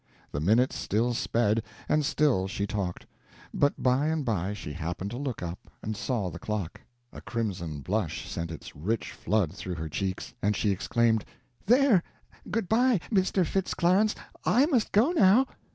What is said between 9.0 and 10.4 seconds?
flood through her cheeks,